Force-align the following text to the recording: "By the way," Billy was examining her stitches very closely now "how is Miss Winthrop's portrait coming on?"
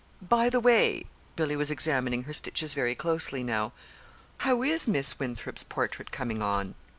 "By 0.27 0.49
the 0.49 0.59
way," 0.59 1.05
Billy 1.35 1.55
was 1.55 1.69
examining 1.69 2.23
her 2.23 2.33
stitches 2.33 2.73
very 2.73 2.95
closely 2.95 3.43
now 3.43 3.71
"how 4.39 4.63
is 4.63 4.87
Miss 4.87 5.19
Winthrop's 5.19 5.63
portrait 5.63 6.09
coming 6.09 6.41
on?" 6.41 6.73